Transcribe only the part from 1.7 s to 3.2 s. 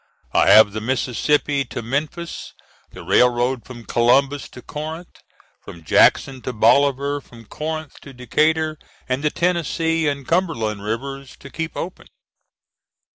Memphis, the